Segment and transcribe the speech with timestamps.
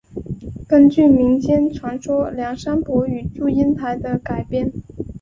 [0.67, 4.73] 根据民间传说梁山伯与祝英台的改编。